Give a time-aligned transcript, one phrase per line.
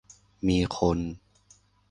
[0.47, 0.99] มีคน